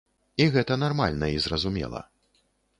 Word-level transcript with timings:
І 0.45 0.47
гэта 0.55 0.77
нармальна 0.85 1.31
і 1.37 1.45
зразумела. 1.45 2.05